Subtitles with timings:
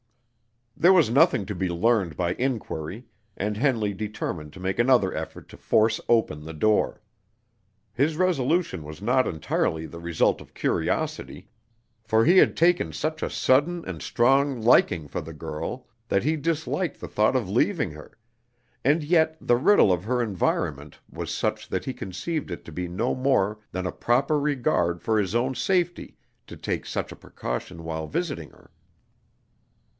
[0.75, 3.05] There was nothing to be learned by inquiry,
[3.37, 7.03] and Henley determined to make another effort to force open the door.
[7.93, 11.49] His resolution was not entirely the result of curiosity,
[12.03, 16.35] for he had taken such a sudden and strong liking for the girl that he
[16.35, 18.17] disliked the thought of leaving her;
[18.83, 22.87] and yet the riddle of her environment was such that he conceived it to be
[22.87, 27.83] no more than a proper regard for his own safety to take such a precaution
[27.83, 28.71] while visiting her.